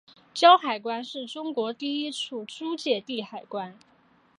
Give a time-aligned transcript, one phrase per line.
[0.33, 3.77] 胶海关是中国第一处租借地海关。